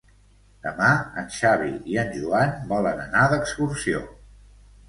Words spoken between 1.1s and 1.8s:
en Xavi